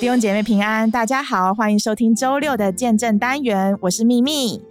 [0.00, 4.62] 弟兄姐妹平安，大家好，欢迎收听周六的见证单元，我是秘密。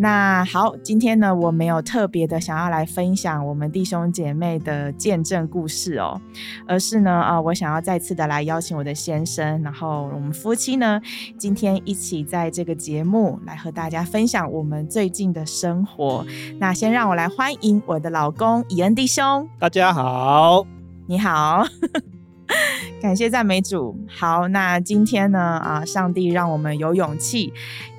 [0.00, 6.20] 那好，今天呢，我没有特别的想要来分享我们弟兄姐妹的见证故事哦，
[6.66, 11.00] 而是呢，啊、呃，我想要再次的来邀请我的先生，然后我们夫妻呢，
[11.38, 16.26] 今天一起在这个节目来和大家分享我们最近的生活。
[16.58, 20.66] 那先让我来欢迎我的老公以恩弟兄，大家好，
[21.06, 21.64] 你好。
[23.00, 23.96] 感谢赞美主。
[24.08, 25.38] 好，那今天呢？
[25.38, 27.52] 啊，上帝让我们有勇气，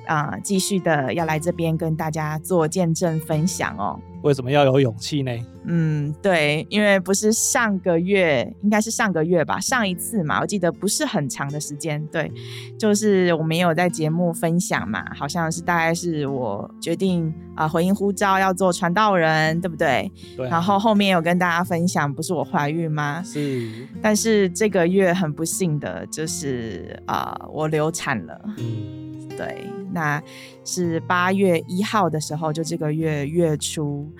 [0.06, 4.00] 啊，继续的要来这边跟大家做见证分享哦。
[4.26, 5.30] 为什么要有勇气呢？
[5.68, 12.04] 嗯，对，因为不是上个月，应该是上个月吧，上一次嘛，我记得不是很长的时间。
[12.08, 12.30] 对，
[12.76, 20.10] 就是我没有在节目分享嘛，好像是大概是我决定啊、呃、回应呼召要做传道人，对不对？
[20.36, 20.48] 对。
[20.48, 23.22] 然后后面有跟大家分享，不是我怀孕吗？
[23.24, 23.70] 是。
[24.02, 28.40] 但是这个月很不幸的就是啊、呃，我流产了。
[28.58, 29.28] 嗯。
[29.36, 30.22] 对，那
[30.66, 34.12] 是八月一号的时候，就这个月月初，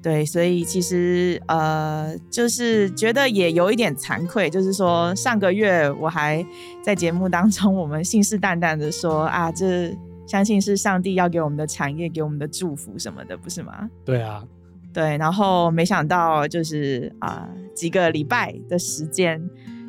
[0.00, 6.46] 对，所以其实呃，就是觉得也有一点惭愧，就是说上个月我还
[6.80, 9.92] 在节目当中，我们信誓旦旦的说啊，这
[10.24, 13.90] 相信是上帝要给我们的产业，给我们的祝福什么的，不是吗？
[14.04, 14.44] 对啊，
[14.92, 19.42] 对，然后没想到就是啊，几个礼拜的时间，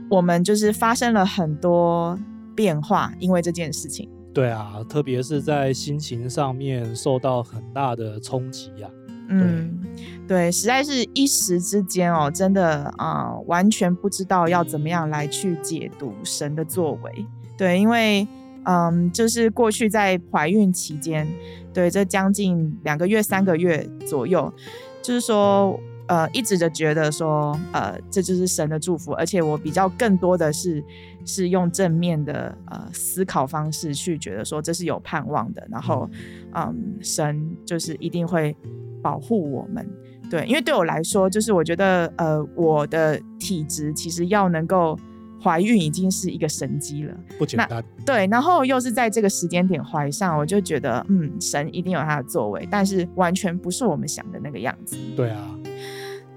[0.10, 2.18] 我们就是发生了很多
[2.56, 4.10] 变化，因为这件事情。
[4.40, 8.90] 对啊，特别是在心情上面受到很大的冲击呀。
[9.28, 9.78] 嗯，
[10.26, 17.26] 对，实在是一时之间哦，真的啊、呃，完全不知道要怎么样来去解读神的作为。
[17.58, 18.26] 对，因为
[18.64, 21.28] 嗯，就是过去在怀孕期间，
[21.74, 24.54] 对，这将近两个月、三个月左右，
[25.02, 25.78] 就是说。
[26.10, 30.84] 呃，一直就觉得说，呃，这就是神的祝福，而且我比较更多的是
[31.24, 36.10] 是用正面的呃思考方式去觉得说这是有盼望的，然后，
[36.56, 38.58] 嗯，神就是一定会
[39.04, 39.88] 保护我们，
[40.32, 44.98] 对，因为对我来说，就是我觉得呃我的体质其实要能够
[45.40, 55.56] 怀孕已经是一个神机了，不简单，对，然后又是在这个时间点怀上，我就觉得嗯，神一定有他的作为，但是完全不是我们想的那个样子，对啊。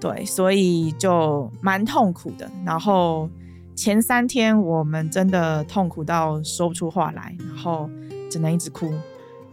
[0.03, 2.51] 对，所以就蛮痛苦的。
[2.65, 3.29] 然后
[3.73, 7.89] 前三天我们真的痛苦到说不出话来，然后
[8.29, 8.93] 只能一直哭。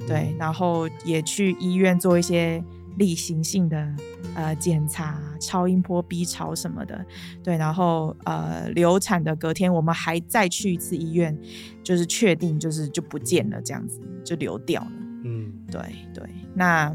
[0.08, 2.60] 对，然后也去医院做一些
[2.96, 3.94] 例行性的
[4.34, 7.06] 呃检查，超音波、B 超什么的。
[7.44, 11.38] 对，然后呃流产的隔天我们还再去一次医院，
[11.84, 14.92] 就是确定就是就不见了，这样子就流掉了。
[15.22, 15.80] 嗯，对
[16.12, 16.24] 对，
[16.54, 16.92] 那。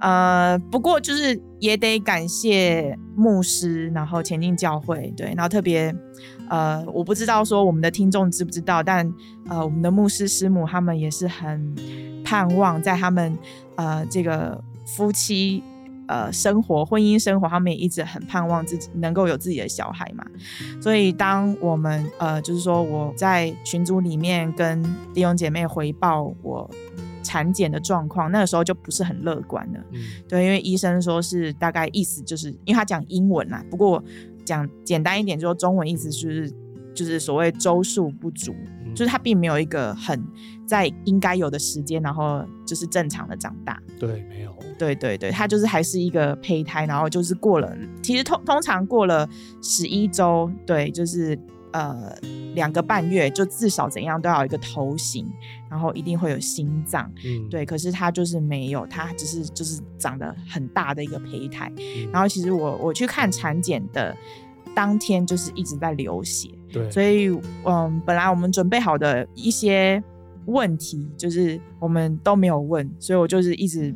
[0.00, 5.92] 呃，不过就是也得感谢牧师，然后前进教会，对，然后特别，
[6.48, 9.12] 呃，我不知道说我们的听众知不知道，但
[9.48, 11.74] 呃，我们的牧师师母他们也是很
[12.24, 13.36] 盼望在他们
[13.74, 15.62] 呃这个夫妻
[16.06, 20.24] 呃生活、婚姻生活，他们也一直很盼望自己能够有自己的小孩嘛。
[20.80, 24.80] 所以当我们呃就是说我在群组里面跟
[25.12, 26.70] 弟兄姐妹回报我。
[27.28, 29.78] 产检的状况，那个时候就不是很乐观了。
[29.92, 34.02] 嗯，对，因为医生说是大概意思就是，因为他讲英文啦，不过
[34.46, 36.50] 讲简单一点，就说中文意思就是
[36.94, 38.54] 就是所谓周数不足，
[38.86, 40.18] 嗯，就是他并没有一个很
[40.66, 43.78] 在应该有的时间，然后就是正常的长大。
[43.98, 44.56] 对，没有。
[44.78, 49.28] 对对对，他就是还是一个胚胎，然后就是过了，其实通通常过了
[49.62, 51.38] 十一周，对，就是。
[51.72, 52.16] 呃，
[52.54, 55.30] 两个半月就至少怎样都要有一个头型，
[55.70, 57.66] 然后一定会有心脏，嗯，对。
[57.66, 61.70] 可是他就是没有，他只是就是长得很大的一个胚胎。
[61.76, 64.16] 嗯，然后其实我我去看产检的
[64.74, 66.90] 当天，就是一直在流血，对。
[66.90, 67.28] 所以
[67.64, 70.02] 嗯，本来我们准备好的一些
[70.46, 73.92] 问题，就是我们都没有问，所以我就是一直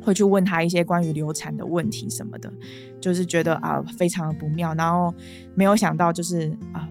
[0.00, 2.52] 会去问他一些关于流产的问题什么的，
[3.00, 5.12] 就是觉得啊非常的不妙，然后
[5.56, 6.88] 没有想到就是啊。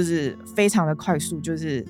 [0.00, 1.84] 就是非常的快速，就是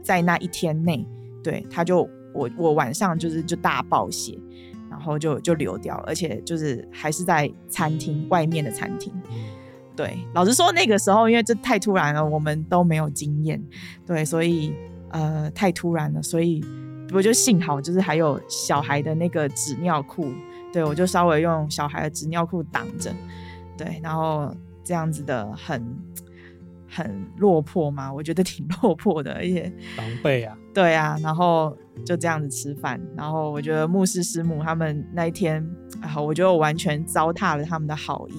[0.00, 1.04] 在那一天内，
[1.42, 4.38] 对，他就我我晚上就是就大爆血，
[4.88, 9.12] 然后就就流掉，而且就是还是在餐厅外面的餐厅，
[9.96, 13.60] 对，老实说那个时候因为这太突然了，我们都没有经验，
[14.06, 14.72] 对，所以
[15.10, 16.64] 呃太突然了，所以
[17.12, 20.32] 我就幸好就是还有小孩的那个纸尿裤，
[20.72, 23.12] 对，我就稍微用小孩的纸尿裤挡着，
[23.76, 25.84] 对，然后这样子的很。
[26.88, 35.64] 很落魄吗， 我觉得挺落魄的， 而且狼狈啊，对啊，然后就这样子吃饭，然后我觉得牧师师母他们那一天，
[36.00, 38.34] 啊，我觉得我完全糟蹋了他们的好意。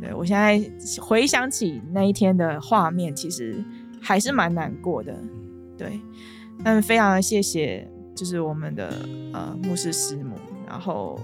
[0.00, 0.60] 对，我现在
[1.00, 3.64] 回想起那一天的画面，其实
[4.02, 5.14] 还是蛮难过的。
[5.78, 6.00] 对，
[6.62, 8.88] 但非常的谢谢，就是我们的
[9.32, 10.34] 呃牧师师母，
[10.66, 11.18] 然后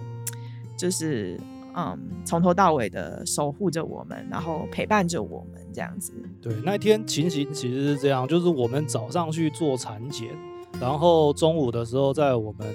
[0.77, 1.39] 就是。
[1.73, 6.13] 嗯，从头到尾的守护着我们，然后陪伴着我们，这样子。
[6.41, 10.29] 对，那天情形其实是这样，就是我们早上去做产检，
[10.81, 12.67] 然后中午的时候在我们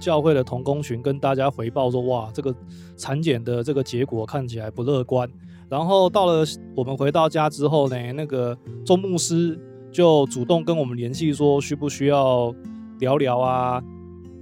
[0.00, 2.54] 教会的同工群跟大家回报说，哇，这个
[2.96, 5.28] 产检的这个结果看起来不乐观。
[5.68, 6.44] 然后到了
[6.76, 9.58] 我们回到家之后呢，那个钟牧师
[9.90, 12.54] 就主动跟我们联系说，需不需要
[12.98, 13.82] 聊聊啊？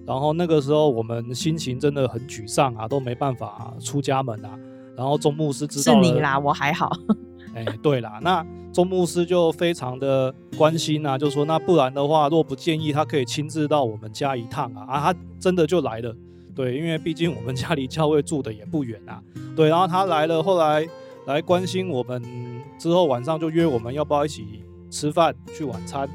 [0.07, 4.59] 然后那个时候我们心情真的很沮丧啊，都没办法出家门啊。
[4.97, 6.91] 然后钟牧师知道了，是你啦，我还好。
[7.55, 16.15] 哎，对啦，那钟牧师就非常的关心啊，就说那不然的话，若不建议他可以亲自到我们家一趟啊，啊，他真的就来了。
[16.55, 19.23] 对，因为毕竟我们家离教会住的也不远啊。
[19.57, 20.87] 对，然后他来了，后来
[21.27, 22.23] 来关心我们，
[22.79, 26.09] 之后晚上就约我们要不要一起吃饭去晚餐。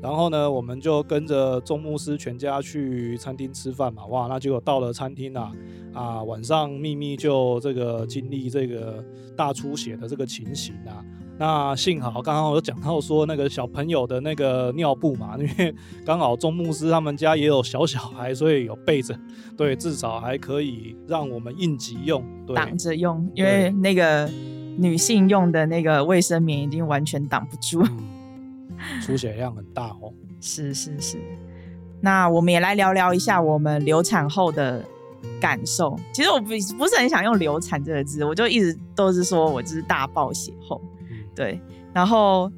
[0.00, 5.52] 然后呢，我们就跟着钟牧师全家去餐厅吃饭嘛，哇，那结果到了餐厅啊，
[5.92, 9.04] 啊，晚上秘密就这个经历这个
[9.36, 11.04] 大出血的这个情形啊，
[11.36, 15.74] 那幸好刚刚我有讲到说那个小朋友的那个尿布嘛，因为
[16.06, 19.18] 刚好钟牧师他们家也有小小孩，所以有备着，
[19.56, 24.30] 对，至少还可以让我们应急用，对，挡着用，因为那个
[24.76, 27.82] 女性用的那个卫生棉已经完全挡不住。
[27.82, 27.98] 嗯
[29.02, 31.18] 出血量很大哦，是是是，
[32.00, 34.84] 那我们也来聊聊一下我们流产后的
[35.40, 35.98] 感受。
[36.12, 40.80] 其实我不不是很想用“流产”这个字，我就一直都是说我就是大爆血后，
[41.34, 41.60] 对。
[41.92, 42.50] 然后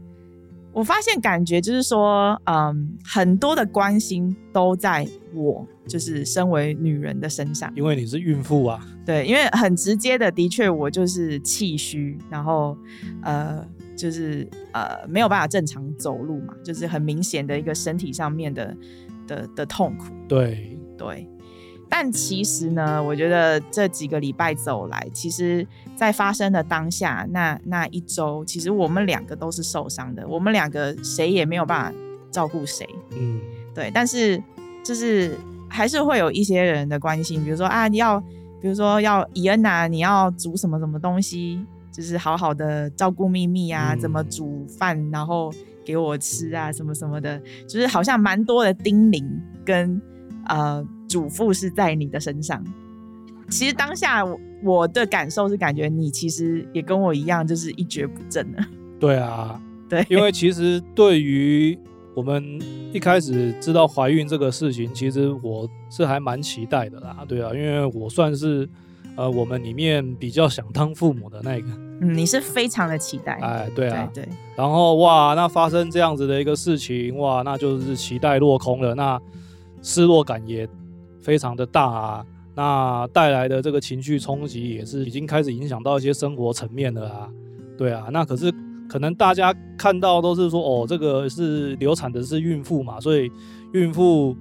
[0.73, 8.87] 我发现感觉就是说，嗯，很多的关心都在我就是身为女人的身上，因为你是孕妇啊。
[9.07, 12.77] 对，因为很直接的，的确我就是气虚，然后
[13.23, 13.67] 呃。
[14.00, 18.75] 就是呃没有办法正常走路嘛，就是很明显的一个身体上面的
[19.26, 20.06] 的的痛苦。
[20.26, 21.29] 对对，
[21.87, 31.99] 但其实呢，我觉得这几个礼拜走来，其实在发生的当下那那一周，其实我们两个都是受伤的，我们两个谁也没有办法
[32.31, 32.88] 照顾谁。
[33.11, 33.38] 嗯，
[33.75, 34.43] 对，但是
[34.82, 35.37] 就是
[35.69, 38.19] 还是会有一些人的关心，比如说啊，你要
[38.62, 41.62] 比如说要伊恩啊，你要煮什么什么东西。
[41.93, 45.53] 就是好好的照顾秘密啊，怎么煮饭，然后
[45.85, 49.25] 给我吃啊，什么什么的，就是好像蛮多的叮咛
[49.65, 50.01] 跟
[50.47, 52.65] 呃嘱咐是在你的身上。
[53.49, 54.25] 其实当下
[54.63, 58.65] 我的感受是感觉你其实也跟我一样，就是一蹶不振了。
[59.01, 61.77] 对啊，对，因为其实对于
[62.15, 62.61] 我们
[62.93, 67.25] 一开始知道怀孕这个事情，其实我是还蛮期待的啦。
[67.27, 68.69] 对啊，因为我算是。
[69.21, 71.67] 呃，我们里面比较想当父母的那个，
[72.01, 79.21] 嗯，你是非常的期待，哎，对啊，对，对，然后哇，那发生这样子的一个事情，哇，那就是期待落空了，那
[79.83, 80.67] 失落感也
[81.21, 87.29] 非常的大啊，那带来的这个情绪冲击也是已经开始影响到一些生活层面了啊，
[87.77, 88.51] 对啊，那可是
[88.89, 93.31] 可能大家看到都是说，哦，这个是流产的是孕妇嘛，所以
[93.75, 94.35] 孕妇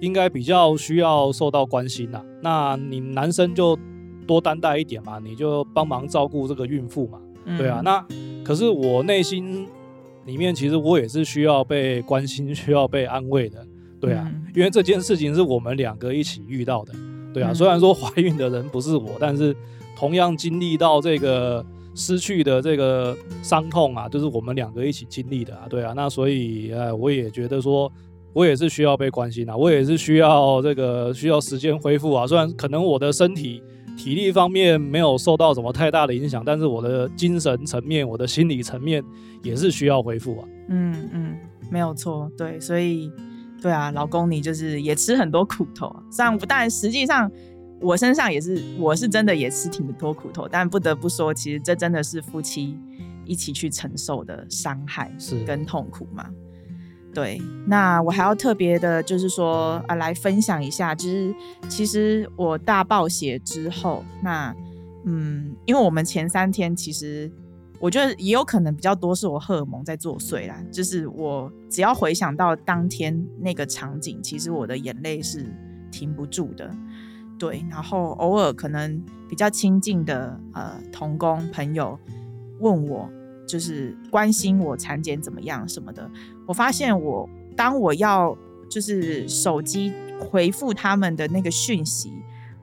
[0.00, 3.78] 应该比较需要受到关心呐，那你男生就。
[4.26, 7.80] 多担待一点嘛，你就帮忙照顾这个孕妇嘛，嗯、对啊。
[7.84, 8.04] 那
[8.44, 9.66] 可是我内心
[10.24, 13.66] 里面其实我也是需要被关心、需要被安慰的，
[14.00, 14.28] 对啊。
[14.32, 16.92] 嗯、因为这件事情是我们两个一起遇到的，
[17.32, 17.52] 对啊。
[17.52, 19.54] 嗯、虽然说怀孕的人不是我，但是
[19.96, 21.64] 同样经历到这个
[21.94, 25.92] 失去的这个伤痛啊，就是我们两个一起经历的啊，对啊。
[25.94, 27.90] 那所以呃，我也觉得说，
[28.32, 32.26] 我也是需要被关心啊，我也是需要这个需要时间恢复啊。
[32.26, 33.62] 虽然可能我的身体。
[33.96, 39.02] 体力方面没有受到什么太大的影响，但是我的精神层面、我的心理层面
[39.42, 40.48] 也是需要恢复啊。
[40.68, 41.36] 嗯嗯，
[41.70, 43.10] 没有错，对，所以
[43.62, 46.02] 对啊，老公你就是也吃很多苦头啊。
[46.10, 47.30] 虽然但实际上
[47.80, 52.76] 我身上也是，我是真的也吃挺多苦头，但不得不说，其实这真的是夫妻
[53.24, 56.26] 一起去承受的伤害是跟痛苦嘛。
[57.14, 61.32] 对，那我还要特别的，就是说啊，来分享一下，就是
[61.68, 64.52] 其实我大爆血之后，那
[65.04, 67.30] 嗯，因为我们前三天其实
[67.78, 75.46] 我觉得也有可能比较多是我荷尔蒙在作祟啦，就是我只要回想到当天那个场景，其实我的眼泪是
[75.92, 76.68] 停不住的。
[77.38, 81.96] 对，然后偶尔可能比较亲近的呃同工朋友
[82.58, 83.08] 问我。
[83.46, 86.10] 就是关心我产检怎么样什么的。
[86.46, 88.36] 我发现我当我要
[88.68, 92.12] 就是手机回复他们的那个讯息，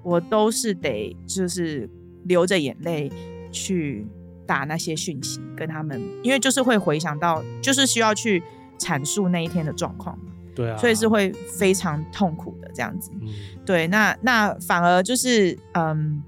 [0.03, 1.89] 我都是得就是
[2.23, 3.11] 流着眼泪
[3.51, 4.05] 去
[4.45, 8.41] 打那些讯息跟他们，因为就是会回想到，就是需要去
[8.77, 10.17] 阐述那一天的状况。
[10.53, 13.09] 对啊，所以是会非常痛苦的这样子。
[13.21, 13.29] 嗯，
[13.65, 16.21] 对，那那反而就是嗯，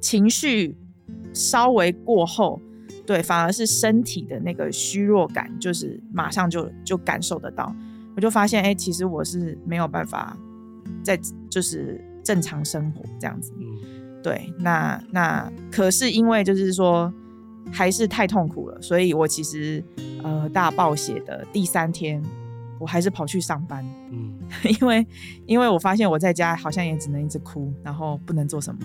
[0.00, 0.76] 情绪
[1.32, 2.60] 稍微过后，
[3.06, 7.74] 对，反而是身体的那个虚弱感，就是马上就就感受得到。
[8.16, 10.36] 我就发现，哎、欸，其实我是没有办法
[11.02, 11.18] 在
[11.50, 13.52] 就是正常生活这样子。
[13.58, 17.12] 嗯，对，那那可是因为就是说
[17.72, 19.82] 还是太痛苦了，所以我其实
[20.22, 22.22] 呃大暴血的第三天。
[22.80, 24.34] 我还是跑去上班，嗯，
[24.80, 25.06] 因为
[25.46, 28.80] 因为我发现我在家好像也只能一直哭，然后不能做什么，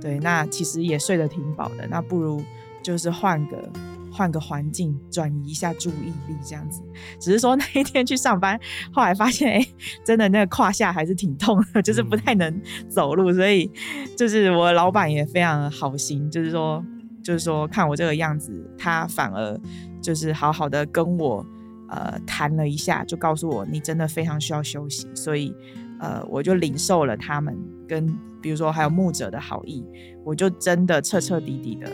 [0.00, 2.42] 对，那其实也睡得挺饱的，那不如
[2.84, 3.68] 就是换个
[4.12, 6.80] 换个环境，转移一下注意力这样子。
[7.18, 8.56] 只是说那一天去上班，
[8.92, 9.74] 后来发现，哎、欸，
[10.04, 13.68] 真的那个胯下还是挺痛的，就是不太能走路，所以
[14.16, 16.84] 就是我老板也非常好心，就是说
[17.24, 19.60] 就是说看我这个样子，他反而
[20.00, 21.44] 就是好好的跟我。
[21.86, 25.54] 呃，谈了一下，就告诉我你真的非常需要休息，所以
[26.00, 28.06] 呃，我就领受了他们跟
[28.40, 29.84] 比如说还有牧者的好意，
[30.24, 31.86] 我就真的彻彻底底的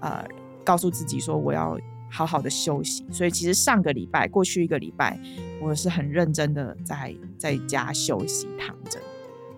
[0.00, 0.24] 呃，
[0.64, 1.78] 告诉自己说我要
[2.10, 3.04] 好好的休息。
[3.10, 5.18] 所以其实上个礼拜，过去一个礼拜，
[5.60, 9.00] 我是很认真的在在家休息躺着。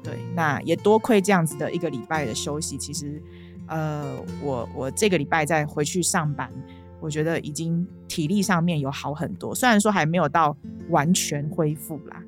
[0.02, 3.21] 对，那也多亏这样子的一个礼拜的休息，其实
[3.66, 6.50] 呃，我我这个礼拜再回去上班。
[7.00, 10.57] 我觉得已经体力上面有好很多，虽然说还没有到
[10.88, 12.21] 完全恢复啦，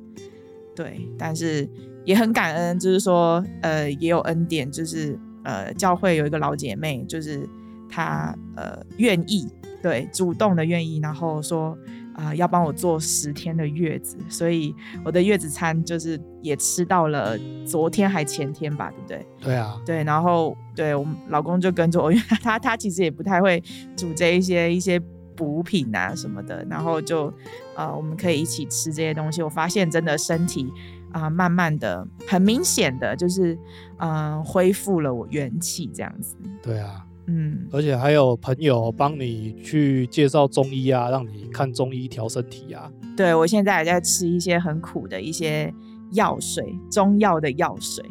[0.77, 1.69] 对，但是
[2.05, 7.49] 也很感恩，就是说，呃，也有恩典，就是呃，教会有一个老姐妹，就是
[7.91, 9.49] 她呃愿意，
[9.83, 11.77] 对，主动的愿意，然后说。
[12.13, 19.27] 啊、呃，要帮我做十天的月子，所以我的月子餐就是也吃到了昨天还前天吧，对不对？
[19.41, 23.63] 对啊，对，然后对我们老公就跟着我，因为他他其实也不太会
[23.97, 25.01] 煮这一些一些
[25.35, 27.33] 补品啊什么的，然后就
[27.75, 29.41] 呃我们可以一起吃这些东西。
[29.41, 30.71] 我发现真的身体
[31.13, 33.55] 啊、呃，慢慢的很明显的就是
[33.99, 36.37] 嗯、呃、恢复了我元气这样子。
[36.61, 37.07] 对啊。
[37.27, 42.91] 嗯，而且还有朋友帮你去介绍中医啊，让你看中医调身体啊。
[43.17, 45.73] 对，我现在还在吃一些很苦的一些
[46.13, 48.05] 药水，中药的药水。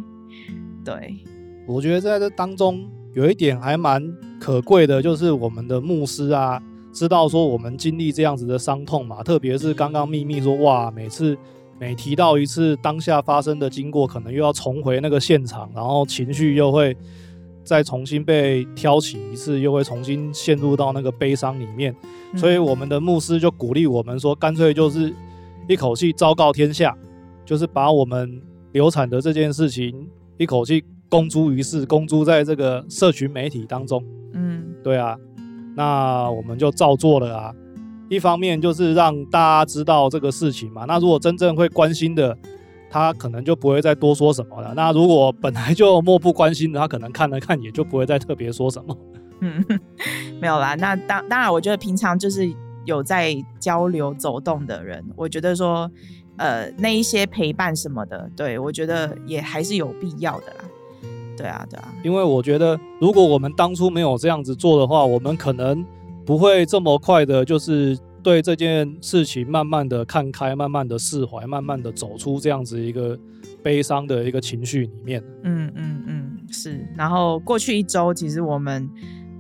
[0.86, 1.18] 对，
[1.68, 4.02] 我觉得在这当中有一点还蛮
[4.40, 6.62] 可贵的，就是我们的牧师啊，
[6.94, 11.38] 知道说我们经历这样子的伤痛嘛，特别是刚刚秘密说哇，每次
[11.78, 16.96] 每提到一次当下发生的经过，可能又要重回那个现场，然后情绪又会。
[17.70, 21.96] 再重新被挑起一次，又会重新陷入到那个悲伤里面，
[22.36, 25.14] 所以我们的牧师就鼓励我们说，干脆就是
[25.68, 26.98] 一口气昭告天下，
[27.46, 34.04] 就是把我们流产的这件事情一口气公诸于世，公诸在这个社群媒体当中。
[34.34, 35.16] 嗯，对啊，
[35.76, 37.54] 那我们就照做了啊。
[38.10, 42.36] 一方面就是让大家知道这个事情嘛，那如果真正会关心的。
[42.90, 44.74] 他可能就不会再多说什么了。
[44.76, 48.98] 那如果本来就漠不关心的，他可能看了看也就不会再特别说什么。
[49.42, 49.64] 嗯，
[50.42, 50.76] 没有啦。
[50.76, 52.52] 那当当然，我觉得平常就是
[52.86, 55.90] 有在交流走动的人，我觉得说，
[56.38, 60.64] 呃，那一些陪伴什么的，对，我觉得也还是有必要的啦。
[61.38, 61.94] 对啊，对啊。
[62.04, 65.86] 因为我觉得，如果我们当初没有这样子做的话，我们可能
[66.26, 67.98] 不会这么快的，就是。
[68.30, 73.18] 对这件事情，慢慢的看开，慢慢的释怀，慢慢的走出这样子一个
[73.64, 75.20] 悲伤的一个情绪里面。
[75.42, 76.88] 嗯嗯嗯，是。
[76.96, 78.88] 然后过去一周，其实我们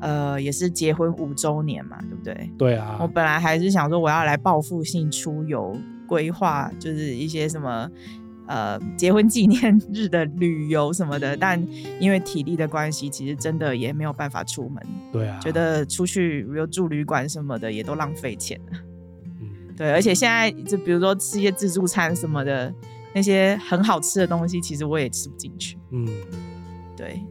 [0.01, 2.51] 呃也是结婚五周年嘛，对不对？
[2.57, 2.97] 对啊。
[2.99, 5.77] 我本来还是想说我要来报复性出游，
[6.07, 7.87] 规划就是一些什么
[8.49, 11.63] 呃结婚纪念日的旅游什么的，但
[11.99, 14.83] 因为体力的关系，其实真的也没有办法出门。
[15.13, 18.79] 对啊，觉得出去比如住旅馆什么的也都浪费钱了。
[19.39, 22.73] 嗯，对，而且现在就比如说吃一些自助餐什么的，
[23.13, 25.77] 那些很好吃的东西，其实我也吃不进去。
[25.91, 26.07] 嗯，
[26.97, 27.21] 对，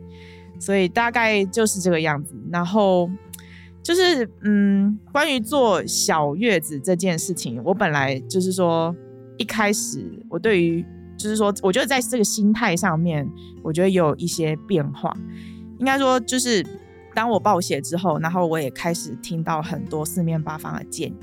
[0.60, 2.36] 所以大概就是这个样子。
[2.52, 3.10] 然后
[3.82, 8.94] 就是嗯，关于坐小月子这件事情，我本来就是说
[9.36, 10.84] 一开始我对于
[11.18, 13.28] 就是说，我觉得在这个心态上面，
[13.62, 15.14] 我觉得有一些变化。
[15.78, 16.64] 应该说就是。
[17.14, 21.16] 当我暴血之后，然后我也开始听到很多四面八方的建议，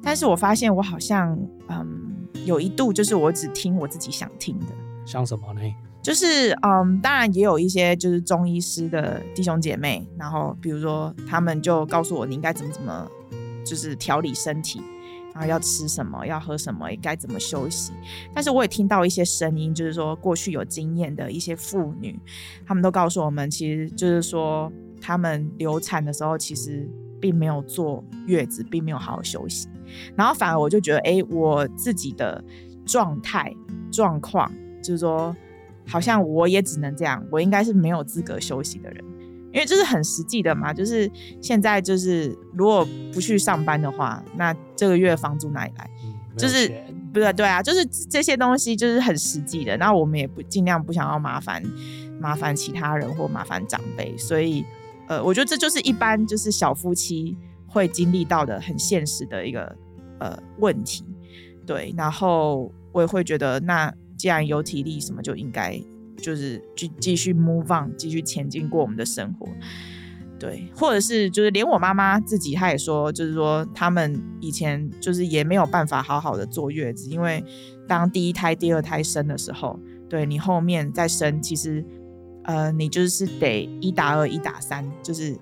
[0.00, 1.36] 但是我发现我好像
[1.68, 4.66] 嗯有一度就是我只听我自己想听的。
[5.04, 5.60] 像什么呢？
[6.00, 13.08] 就是嗯，当然也有一些就是中医师的弟兄姐妹，然后比如说他们就告诉我你应该怎么怎么
[13.64, 14.80] 就是调理身体，
[15.36, 17.92] 然后要吃什么，要喝什么，该怎么休息。
[18.34, 22.18] 但是我也听到一些声音，就是说过去有经验的一些妇女，
[22.64, 26.88] 他们都告诉我们，其实就是说他们流产的时候，其实
[27.20, 29.68] 并没有坐月子，并没有好好休息。
[30.14, 32.42] 然后反而我就觉得，哎，我自己的
[32.86, 33.54] 状态
[33.92, 34.50] 状况，
[34.82, 35.36] 就是说，
[35.86, 39.04] 好像我也只能这样，我应该是没有资格休息的人，
[39.56, 40.72] 因为这是很实际的嘛。
[40.72, 41.10] 就是
[41.40, 45.90] 现在，就是如果不去上班的话，那这个月房租哪里来？
[46.04, 46.68] 嗯、就是
[47.12, 49.76] 不是，对啊，就是这些东西就是很实际的。
[49.78, 51.62] 那我们也不尽量不想要麻烦
[52.20, 54.64] 麻烦其他人或麻烦长辈，所以
[55.08, 57.36] 呃，我觉得这就是一般就是小夫妻。
[57.68, 59.76] 会经历到的很现实的一个
[60.18, 61.04] 呃问题，
[61.66, 65.78] 对，然后我也会觉得，那既然有体力，什么就应该
[66.16, 69.48] 就是继继续 move on，继续前进过我们的生活，
[70.38, 77.44] 对，或者是就是连我妈妈自己，她也说，就是说他们以前就是也没有办法好好的坐月子，因为
[77.86, 81.84] 当第一胎、第二胎生的时候，对你后面再生，其实
[82.44, 85.36] 呃你就是得一打二、一打三，就是。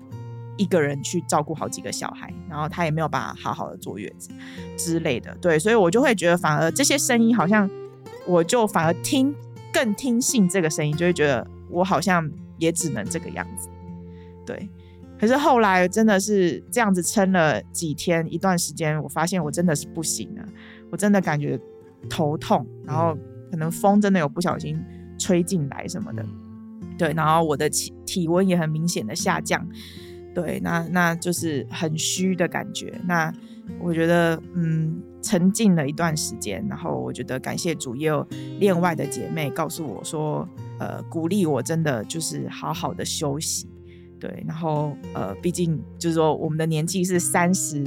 [0.57, 4.29] 一个人去照顾好几个小孩，然后他也没有办法好好的坐月子
[4.77, 7.69] 之类的，对，所以我就会觉得，反而这些声音好像，
[8.25, 9.35] 我就反而听
[9.75, 13.67] 更听信这个声音，就会觉得我好像也只能这个样子，
[14.45, 14.69] 对。
[15.19, 20.45] 可是后来真的是这样子撑了几天一段时间，我发现我真的是不行了，
[20.89, 21.59] 我真的感觉
[22.09, 23.17] 头痛，然后
[23.51, 24.81] 可能风真的有不小心
[25.17, 26.25] 吹进来什么的，
[26.97, 29.67] 对，然后我的体体温也很明显的下降。
[30.33, 32.93] 对，那那就是很虚的感觉。
[33.05, 33.33] 那
[33.79, 38.25] 我觉得，嗯，沉浸了一段时间，然后我觉得感谢主，也有
[38.59, 43.67] 另外的姐妹告诉我说，呃，鼓励我真的就是好好的休息。
[44.19, 47.83] 对，然后呃，毕竟就是说我们的年纪是三十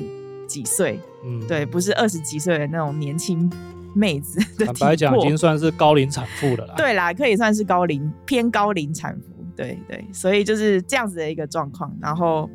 [0.48, 3.48] 几岁，嗯，对，不是二十几岁的那种年轻
[3.94, 4.38] 妹子。
[4.64, 6.74] 坦白讲，已经算是高龄产妇了啦。
[6.76, 9.36] 对啦，可以算是高龄偏高龄产妇。
[9.56, 12.48] 对对，所以就是这样子的一个状况，然后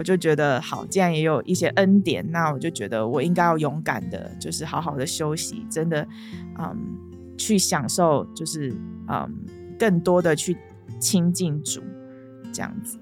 [0.00, 6.08] 我就觉得好，既然也有一些恩典，那我就觉得我应该要勇敢的，就是好好的休息，真的，
[6.58, 6.74] 嗯，
[7.36, 8.74] 去享受，就是
[9.08, 9.30] 嗯，
[9.78, 10.56] 更多的去
[10.98, 11.82] 亲近主，
[12.50, 12.98] 这样子。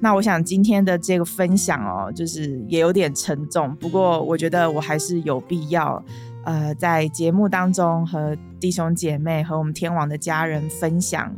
[0.00, 6.02] 那我想今天的这个分享哦，就是也有点沉重，不过我觉得我还是有必要，
[6.46, 11.30] 呃，在节目当中和弟兄姐妹和我们天王的家人分享。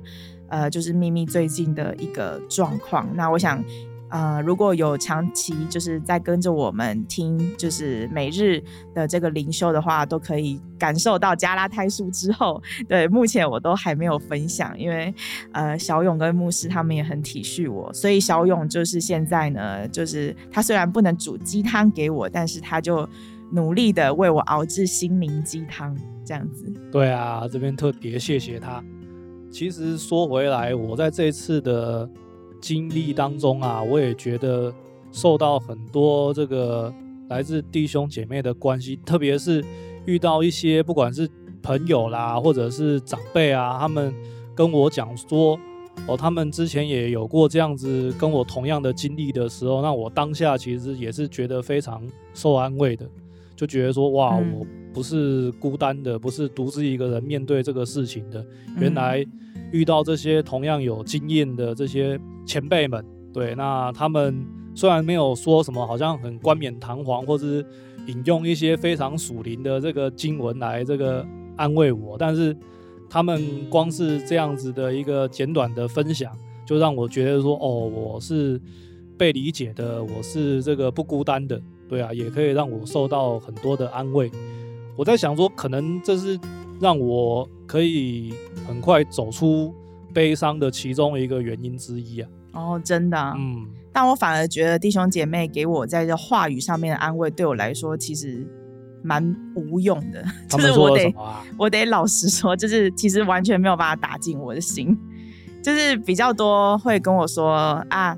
[0.48, 3.08] 呃，就是秘密最近的一个状况。
[3.16, 3.64] 那我想，
[4.12, 8.62] 呃，如果有长期就是在跟着我们听，就是每日
[8.94, 12.62] 的这个灵修的话，都可以感受到加拉太书之后。
[12.86, 15.14] 对，目前我都还没有分享，因为
[15.52, 23.08] 呃，小勇跟牧师他们也很体恤我，所以小勇就是现在呢，就是他虽然不能煮鸡汤给我，但是他就
[23.50, 26.70] 努力的为我熬制心灵鸡汤，这样子。
[26.90, 28.84] 对啊，这边特别谢谢他。
[29.50, 32.08] 其实说回来，我在这一次的
[32.62, 34.72] 经历当中啊，我也觉得
[35.10, 36.94] 受到很多这个
[37.28, 39.62] 来自弟兄姐妹的关系，特别是
[40.06, 41.28] 遇到一些不管是
[41.60, 44.14] 朋友啦，或者是长辈啊，他们
[44.54, 45.58] 跟我讲说，
[46.06, 52.00] 哦，他们之前也有过这样子跟我同样的经历的时候，那我当下其实也是觉得非常
[52.32, 53.04] 受安慰的，
[53.56, 58.46] 就觉得说，哇，我不是孤单的，不是独自一个人面对这个事情的，
[58.78, 59.26] 原来。
[59.70, 67.66] 遇到这些同样有经验的这些前辈们，对，那他们虽然没有说什么，好像很冠冕堂皇，或者是
[68.06, 71.26] 引用一些非常属灵的这个经文来这个
[71.56, 72.56] 安慰我，但是
[73.08, 78.60] 他们光是这样子的一个简短的分享，就让我觉得说，哦，我是
[79.16, 84.30] 被理解的，我是这个不孤单的，对啊，也可以让我受到很多的安慰。
[84.96, 86.38] 我在想说，可能这是。
[86.80, 88.34] 让我可以
[88.66, 89.72] 很快走出
[90.12, 92.28] 悲伤的其中一个原因之一啊！
[92.52, 98.46] 哦，真的，嗯，但我反而觉得弟兄姐妹给我在这话语上面的安慰，对我来说其实
[99.02, 100.22] 蛮无用的。
[100.48, 101.14] 就是我得，
[101.58, 104.96] 我得老实说，就是其实完全没有办法打进我的心。
[105.62, 108.16] 就是比较多会跟我说啊，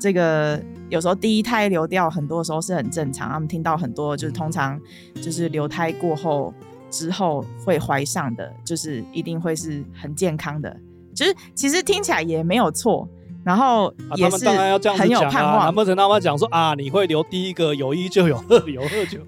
[0.00, 3.30] 这个有时候第一胎流掉，很多时候是很正常。
[3.30, 4.80] 他们听到很多，就是通常
[5.22, 6.52] 就是流胎过后。
[6.88, 10.74] 之后会怀上的，就是一定会是很健康的，
[11.16, 13.08] 就是其实听起来也没有错，
[13.42, 14.48] 然后也是
[14.90, 15.64] 很有盼望。
[15.64, 19.18] 难不成他们讲说啊，你会留第一个有一就有二，有二就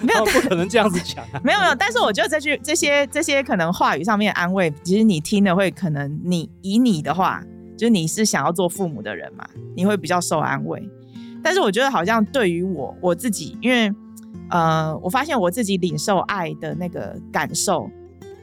[0.00, 0.24] 没有？
[0.24, 1.40] 不可能这样子讲啊！
[1.44, 7.42] 没有没有，但是我觉得这句这些这些可能话语上面的安慰，其实你听了会可能你以你的话，
[7.76, 10.82] 就是你是想要做父母的人嘛，你会比较受安慰。
[11.42, 13.92] 但是我觉得好像对于我我自己，因为
[14.50, 17.88] 呃，我发现我自己领受爱的那个感受，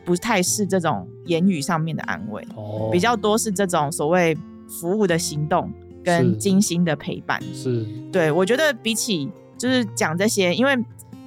[0.05, 4.37] 不太是这种言语上面的安慰，哦，比较多是这种所谓
[4.69, 5.71] 服务的行动
[6.03, 7.41] 跟精心的陪伴。
[7.53, 10.77] 是，对，我觉得比起就是讲这些，因为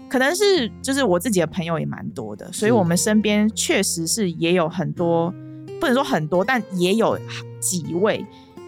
[0.08, 5.34] 可能是就是我自己的朋友也蛮多的，所以我们身边确实是也有很多，
[5.80, 7.18] 不能说很多，但也有
[7.60, 8.24] 几位。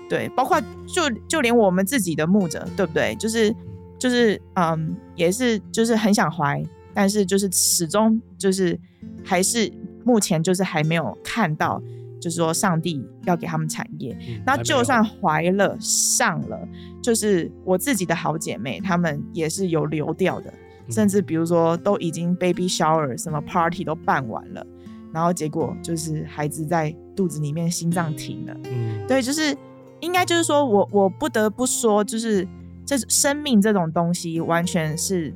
[0.09, 3.15] 对，包括就就连我们自己的牧者，对不对？
[3.15, 3.55] 就是
[3.97, 6.61] 就是嗯，也是就是很想怀，
[6.93, 8.77] 但是就是始终就是
[9.23, 9.73] 还是
[10.05, 11.83] 目前就是还没有看到，
[12.21, 14.17] 就是说上帝要给他们产业。
[14.29, 16.59] 嗯、那就算怀了上了，
[17.03, 20.53] 就是我自己的好姐妹，她们也是有流掉的，
[20.87, 24.67] 嗯、甚至比如说都已经 baby shower 什么 party 都办完了，
[25.13, 28.57] 然后结果就是孩子在肚子里面心脏停了。
[28.65, 29.57] 嗯，对，就是。
[30.03, 32.49] 应该就是说，我我不得不说，就是
[32.87, 35.31] 这生命这种东西，完全是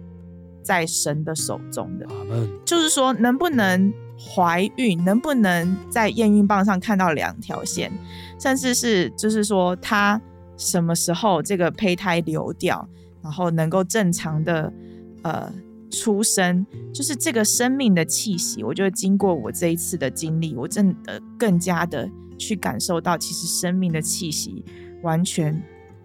[0.63, 2.07] 在神的手中的。
[2.65, 7.93] 就是说，能不能怀孕，能不能在验孕棒上看到两条线，
[8.39, 10.21] 甚至是就是说，他
[10.57, 12.89] 什么时候这个胚胎流掉，
[13.23, 14.73] 然后能够正常的
[15.23, 15.53] 呃
[15.91, 22.09] 出生，就是这个生命的气息，我觉得经过我这一次的经历，我真的更加的。
[22.37, 24.65] 去感受到，其实生命的气息
[25.05, 25.63] 完全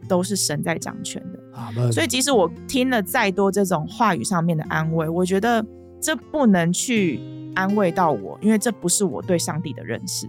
[0.07, 1.91] 都是神在掌权的。
[1.91, 5.65] 所以，即使我听了再多这种话语上面的安慰，我觉得
[5.99, 7.19] 这不能去
[7.59, 10.27] 安慰到我，因为这不是我对上帝的认识。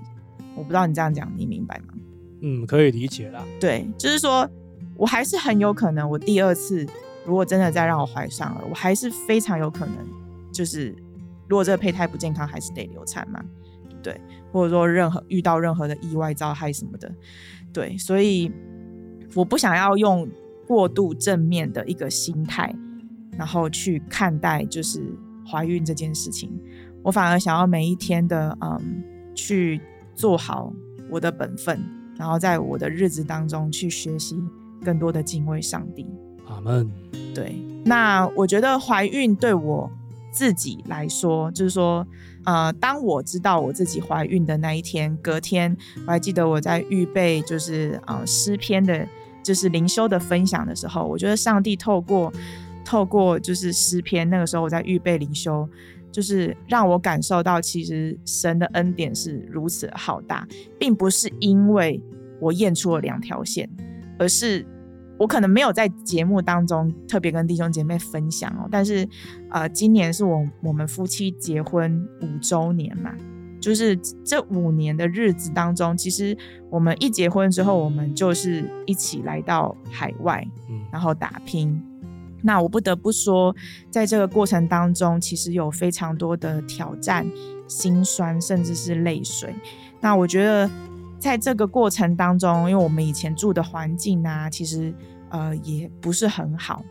[0.56, 1.94] 我不知道你这样讲，你明白吗？
[2.42, 3.44] 嗯，可以理解啦。
[3.60, 4.48] 对，就是说
[4.96, 6.84] 我还是很有可能，我第二次
[7.24, 9.94] 如果真的再让我怀上了，我还是非常有可能，
[10.52, 10.94] 就是
[11.48, 13.42] 如果这个胚胎不健康，还是得流产嘛。
[14.02, 14.18] 对，
[14.50, 17.14] 或者说任何遇到任何的意外灾害什么的，
[17.72, 18.50] 对，所以
[19.34, 20.28] 我不想要用
[20.66, 22.74] 过度正面的一个心态，
[23.36, 25.02] 然后去看待就是
[25.46, 26.50] 怀孕这件事情。
[27.02, 29.02] 我反而想要每一天的嗯，
[29.34, 29.80] 去
[30.14, 30.72] 做好
[31.10, 31.80] 我的本分，
[32.16, 34.42] 然后在我的日子当中去学习
[34.84, 36.06] 更多的敬畏上帝。
[36.46, 36.90] 阿门。
[37.34, 39.90] 对，那我觉得怀孕对我
[40.32, 42.06] 自己来说，就是说。
[42.44, 49.06] 呃，当我知道我自己怀孕的那一天，隔天我还记得我在预备就是呃诗篇的，
[49.42, 52.32] 就是灵修的分享的时候，我觉得上帝透过
[52.82, 55.68] 透过就是诗篇，那个时候我在预备灵修，
[56.10, 60.46] 就是让我感受到其实神的恩典是如此浩大，
[60.78, 62.02] 并不是因为
[62.40, 63.68] 我验出了两条线，
[64.18, 64.66] 而是。
[65.18, 69.06] 我可能没有在节目当中特别跟弟兄姐妹分享哦，但是，
[69.50, 73.14] 呃，今年是我我们夫妻结婚五周年嘛，
[73.60, 73.94] 就是
[74.24, 76.34] 这五年的日子当中，其实
[76.70, 80.42] 我们一结婚之后，我们就是一起来到海外，
[80.90, 81.78] 然后打拼。
[82.42, 83.54] 那我不得不说，
[83.90, 87.30] 在这个过程当中，其实有非常多的挑战、
[87.66, 89.54] 心酸，甚至是泪水。
[90.00, 90.70] 那我觉得。
[91.20, 94.90] 在这个过程当中，因为我们以前住的环境啊，其实
[95.28, 96.82] 呃也不是很好，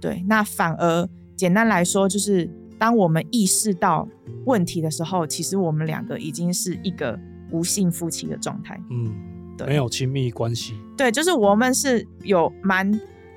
[0.00, 0.24] 对。
[0.26, 2.50] 那反而简单来说，就是
[2.80, 4.08] 当我们意识到
[4.44, 7.16] 问题的时候，其实我们两个已经是一个
[7.52, 9.14] 无性夫妻的状态，嗯，
[9.56, 10.74] 对，没有亲密关系。
[10.96, 12.90] 对，就是我们是有蛮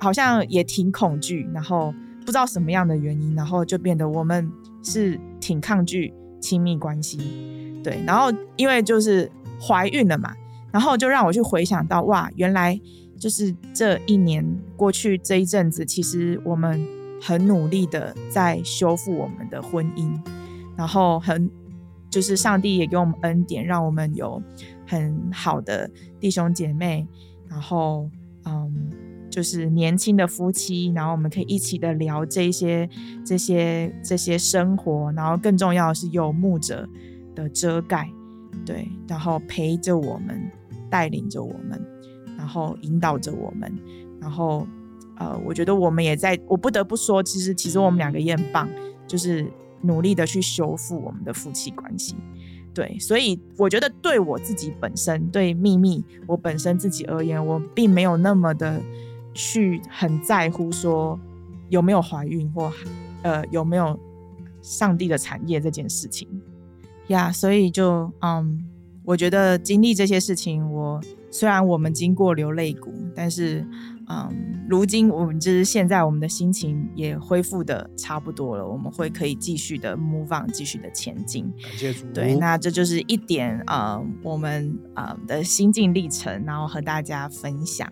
[0.04, 4.50] 好像也挺恐惧，然后不知道什么样的原因，然后就变得我们
[4.82, 7.18] 是挺抗拒亲密关系，
[7.82, 8.02] 对。
[8.06, 9.30] 然后因为就是。
[9.66, 10.34] 怀孕了嘛，
[10.72, 12.78] 然后就让我去回想到，哇，原来
[13.18, 14.44] 就是这一年
[14.76, 16.86] 过去这一阵子，其实我们
[17.22, 20.12] 很努力的在修复我们的婚姻，
[20.76, 21.48] 然后很
[22.10, 24.42] 就是上帝也给我们恩典，让我们有
[24.86, 25.88] 很好的
[26.20, 27.06] 弟兄姐妹，
[27.48, 28.10] 然后
[28.44, 28.90] 嗯，
[29.34, 32.88] 就是年轻的夫妻，然后我们可以一起的聊这些
[33.26, 36.88] 这些这些生活，然后更重要的是有牧者
[37.34, 38.08] 的遮盖。
[38.64, 40.40] 对，然后陪着我们，
[40.88, 41.84] 带领着我们，
[42.38, 43.76] 然后引导着我们，
[44.20, 44.64] 然后，
[45.16, 48.68] 呃，我觉得我们也在，我不得不说，其实其实我们两个也很棒，
[49.08, 49.50] 就是
[49.82, 52.14] 努力的去修复我们的夫妻关系。
[52.72, 58.80] 对，所以我觉得对我自己本身，对秘密我本身自己而言，我并没有那么的
[59.34, 61.18] 去很在乎说
[61.68, 62.72] 有没有怀孕或
[63.22, 63.98] 呃有没有
[64.62, 66.28] 上帝的产业这件事情。
[67.08, 68.64] 呀所以就嗯，
[69.04, 73.66] 我觉得经历这些事情，我虽然我们经过流泪谷，但是
[74.06, 81.50] 嗯，如今我们就是现在，我们的心情也恢复的差不多了，我们会可以继续的 move on，继续的前进。
[81.62, 82.04] 感谢主。
[82.12, 87.90] 对，那这就是一点呃，我们呃的心境历程，然后和大家分享。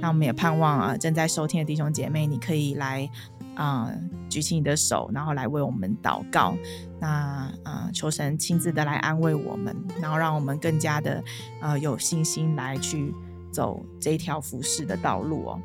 [0.00, 3.08] 那我们也盼望啊、呃，正在收听的弟兄姐妹，你可以来
[3.54, 6.56] 啊、呃，举起你的手，然后来为我们祷告。
[7.00, 11.22] 那啊、呃，求神亲自的来安慰我们，然后让我们更加的
[11.60, 13.14] 呃有信心来去。
[13.52, 15.60] 走这条服侍的道路哦。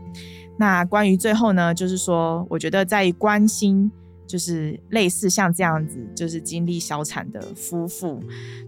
[0.58, 3.92] 那关于最后呢，就是说，我觉得在关心，
[4.28, 8.20] 就是类似像这样子，就是经历小产的夫妇，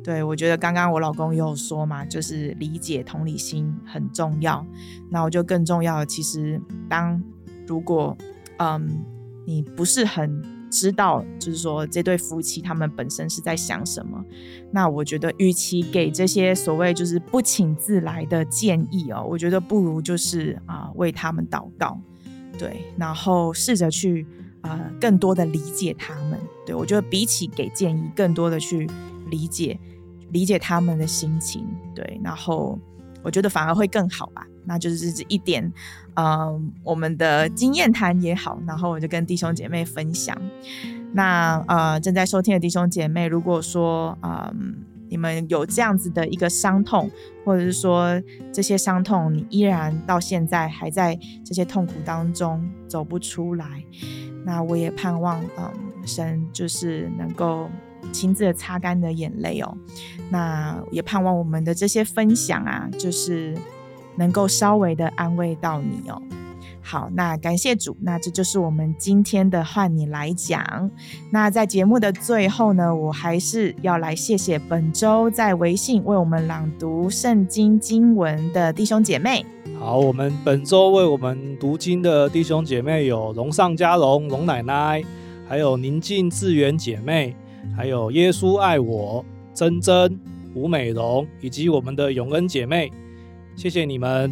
[0.03, 4.65] 对，我觉得刚刚我老公也有说嘛，就是理解同理心很重要。
[5.11, 7.21] 那我就更重要的，其实当
[7.67, 8.17] 如果
[8.57, 9.03] 嗯，
[9.45, 10.58] 你不是很。
[10.69, 14.23] 知道，就是说这对夫妻他们本身是在想什么。
[14.71, 21.99] 那我觉得，与其给这些所谓就是不请自来的建议哦，我觉得不如就是啊、为他们祷告，
[22.57, 24.25] 对，然后试着去
[24.61, 26.39] 啊、更多的理解他们。
[26.65, 28.87] 对，我觉得比起给建议，更多的去
[29.29, 29.79] 理解
[30.31, 32.77] 理解他们的心情，对，然后
[33.23, 34.45] 我觉得反而会更好吧。
[34.65, 35.71] 那就是这一点。
[36.15, 40.37] 嗯、我们的经验谈也好，然后我就跟弟兄姐妹分享。
[41.13, 44.53] 那呃，正在收听的弟兄姐妹，如果说呃，
[45.07, 47.09] 你们有这样子的一个伤痛，
[47.45, 53.83] 或者是说这些伤痛你依然到现在还在这些痛苦当中走不出来，
[54.43, 55.71] 那我也盼望嗯、
[56.05, 57.69] 神就是能够
[58.11, 59.77] 亲自擦干的眼泪哦。
[60.29, 63.57] 那也盼望我们的这些分享啊，就是。
[64.19, 66.21] 能够稍微的安慰到你哦。
[66.81, 70.89] 好，那感谢主，那这就是我们今天的换你来讲。
[71.29, 79.45] 那在节目的最后呢，我还是要来谢谢本周在微信为我们朗读圣经经文的弟兄姐妹。
[79.79, 85.03] 好，我们本周为我们读经的弟兄姐妹有龙上加龙、龙奶奶，
[85.47, 87.35] 还有宁静致远姐妹，
[87.77, 90.19] 还有耶稣爱我、珍珍、
[90.55, 92.91] 吴美容，以及我们的永恩姐妹。
[93.59, 94.31] 谢谢你们，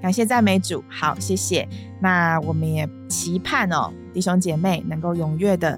[0.00, 0.84] 感谢赞美主。
[0.88, 1.68] 好，谢谢。
[2.00, 5.70] 那我们也期盼哦，弟兄姐妹能够踊跃的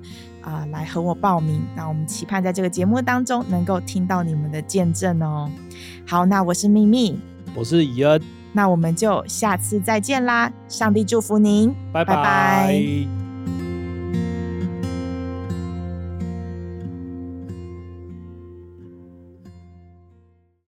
[0.42, 1.62] 啊、呃、来和我报名。
[1.74, 5.50] 那我们期盼在这个节目当中能够听到你们的见证哦。
[6.06, 7.18] 好，那我是秘密，
[7.54, 8.20] 我是以恩，
[8.52, 10.52] 那我们就下次再见啦。
[10.68, 12.14] 上帝祝福您，拜拜。
[12.14, 13.19] 拜拜。